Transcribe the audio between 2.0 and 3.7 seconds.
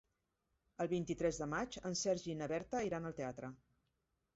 Sergi i na Berta iran al teatre.